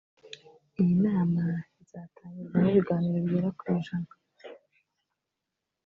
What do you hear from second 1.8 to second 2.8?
izatangirwamo